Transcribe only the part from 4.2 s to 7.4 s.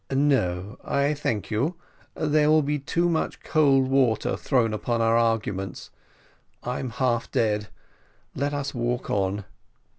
thrown upon our arguments I'm half